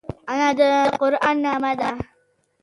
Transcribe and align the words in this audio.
انا 0.31 0.49
د 0.57 0.59
قرآن 0.99 1.35
نغمه 1.43 1.71
ده 1.79 1.89